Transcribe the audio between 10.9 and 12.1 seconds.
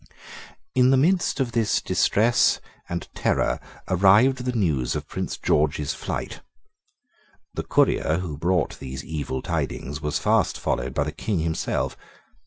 by the King himself.